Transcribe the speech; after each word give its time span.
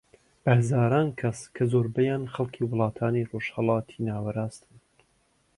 بە 0.43 0.51
هەزاران 0.59 1.07
کەس 1.19 1.39
کە 1.55 1.63
زۆربەیان 1.71 2.23
خەڵکی 2.33 2.67
وڵاتانی 2.71 3.27
ڕۆژهەلاتی 3.31 4.03
ناوەڕاستن 4.07 4.75